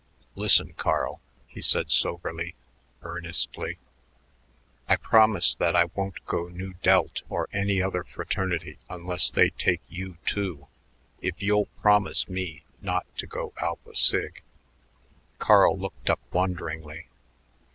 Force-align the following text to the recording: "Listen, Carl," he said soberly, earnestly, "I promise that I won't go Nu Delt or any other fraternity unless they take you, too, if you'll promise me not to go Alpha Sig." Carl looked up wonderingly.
"Listen, 0.33 0.73
Carl," 0.73 1.21
he 1.45 1.61
said 1.61 1.91
soberly, 1.91 2.55
earnestly, 3.03 3.77
"I 4.89 4.95
promise 4.95 5.53
that 5.53 5.75
I 5.75 5.91
won't 5.93 6.25
go 6.25 6.47
Nu 6.47 6.73
Delt 6.81 7.21
or 7.29 7.47
any 7.53 7.83
other 7.83 8.03
fraternity 8.03 8.79
unless 8.89 9.29
they 9.29 9.51
take 9.51 9.81
you, 9.87 10.17
too, 10.25 10.65
if 11.21 11.39
you'll 11.43 11.67
promise 11.83 12.27
me 12.27 12.63
not 12.81 13.05
to 13.19 13.27
go 13.27 13.53
Alpha 13.61 13.95
Sig." 13.95 14.41
Carl 15.37 15.77
looked 15.77 16.09
up 16.09 16.21
wonderingly. 16.33 17.05